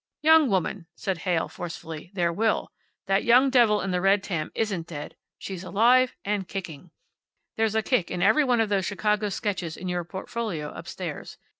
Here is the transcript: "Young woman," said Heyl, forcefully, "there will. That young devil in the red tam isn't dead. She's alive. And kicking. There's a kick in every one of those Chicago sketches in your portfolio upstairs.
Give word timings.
"Young 0.23 0.49
woman," 0.49 0.87
said 0.95 1.19
Heyl, 1.19 1.47
forcefully, 1.47 2.09
"there 2.15 2.33
will. 2.33 2.71
That 3.05 3.23
young 3.23 3.51
devil 3.51 3.81
in 3.81 3.91
the 3.91 4.01
red 4.01 4.23
tam 4.23 4.51
isn't 4.55 4.87
dead. 4.87 5.15
She's 5.37 5.63
alive. 5.63 6.15
And 6.25 6.47
kicking. 6.47 6.89
There's 7.55 7.75
a 7.75 7.83
kick 7.83 8.09
in 8.09 8.23
every 8.23 8.43
one 8.43 8.59
of 8.61 8.69
those 8.69 8.87
Chicago 8.87 9.29
sketches 9.29 9.77
in 9.77 9.87
your 9.87 10.03
portfolio 10.03 10.71
upstairs. 10.73 11.37